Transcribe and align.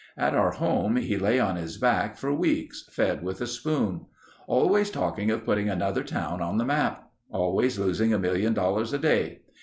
At 0.17 0.33
our 0.33 0.49
home 0.53 0.95
he 0.95 1.15
lay 1.15 1.39
on 1.39 1.57
his 1.57 1.77
back 1.77 2.17
for 2.17 2.33
weeks, 2.33 2.85
fed 2.91 3.21
with 3.23 3.39
a 3.39 3.45
spoon. 3.45 4.07
Always 4.47 4.89
talking 4.89 5.29
of 5.29 5.45
putting 5.45 5.69
another 5.69 6.03
town 6.03 6.41
on 6.41 6.57
the 6.57 6.65
map. 6.65 7.11
Always 7.29 7.77
losing 7.77 8.11
a 8.11 8.17
million 8.17 8.55
dollars 8.55 8.93
a 8.93 8.97
day. 8.97 9.41